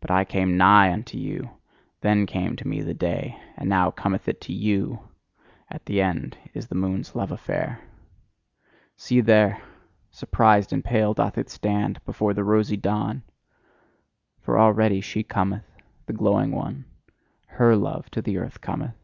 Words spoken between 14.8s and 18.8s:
she cometh, the glowing one, HER love to the earth